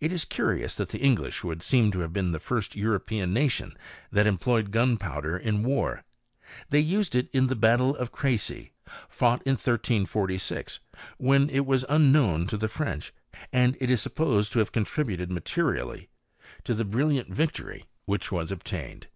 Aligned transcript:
It 0.00 0.12
is 0.12 0.24
curious 0.24 0.76
that 0.76 0.88
the 0.88 1.00
English 1.00 1.44
would 1.44 1.62
seem 1.62 1.90
to 1.92 1.98
have 2.00 2.10
been 2.14 2.32
the 2.32 2.40
first 2.40 2.74
European 2.74 3.34
nation 3.34 3.76
that 4.10 4.26
em 4.26 4.38
{^oyed 4.38 4.70
gunpowder 4.70 5.36
in 5.36 5.62
war; 5.62 6.04
they 6.70 6.80
used 6.80 7.14
it 7.14 7.28
in 7.34 7.48
the 7.48 7.54
battle 7.54 7.94
of 7.94 8.12
Crecy, 8.12 8.72
fought 9.10 9.42
in 9.42 9.58
1346, 9.60 10.80
when 11.18 11.50
it 11.50 11.66
was 11.66 11.84
unknown 11.90 12.46
to 12.46 12.56
the 12.56 12.66
French, 12.66 13.12
and 13.52 13.76
it 13.78 13.90
is 13.90 14.00
supposed 14.00 14.52
to 14.52 14.58
have 14.58 14.72
contributed 14.72 15.28
m^^ 15.28 15.36
terially 15.38 16.08
to 16.64 16.72
the 16.72 16.86
hnUiant 16.86 17.28
victory 17.28 17.84
which 18.06 18.32
was 18.32 18.50
obtained. 18.50 19.08